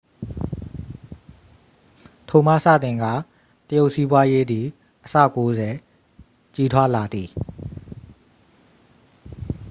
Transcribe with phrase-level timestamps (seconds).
[2.29, 3.13] ထိုမှစတင်ကာ
[3.67, 4.65] တရုတ်စီးပွားရေးသည်
[5.05, 5.71] အဆ 90
[6.55, 7.29] ကြီးထွားလာသည်